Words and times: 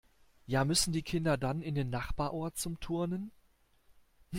Ja 0.47 0.65
müssen 0.65 0.93
die 0.93 1.03
Kinder 1.03 1.37
dann 1.37 1.61
in 1.61 1.75
den 1.75 1.91
Nachbarort 1.91 2.57
zum 2.57 2.79
Turnen? 2.79 3.29